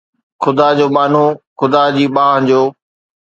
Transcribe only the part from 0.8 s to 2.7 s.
ٻانهو، خدا جي ٻانهن جو